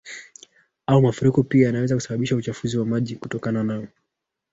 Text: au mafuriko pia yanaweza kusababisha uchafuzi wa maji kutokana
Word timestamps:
au 0.87 1.01
mafuriko 1.01 1.43
pia 1.43 1.65
yanaweza 1.67 1.95
kusababisha 1.95 2.35
uchafuzi 2.35 2.77
wa 2.77 2.85
maji 2.85 3.15
kutokana 3.15 3.87